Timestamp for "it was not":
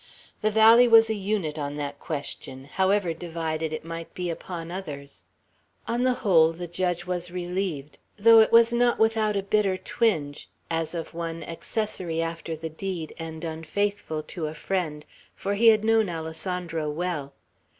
8.39-8.97